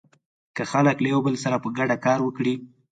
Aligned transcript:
که 0.55 0.63
خلک 0.71 0.97
له 1.01 1.07
يو 1.13 1.19
بل 1.25 1.35
سره 1.43 1.57
په 1.63 1.69
ګډه 1.77 1.95
کار 2.05 2.19
وکړي. 2.23 2.53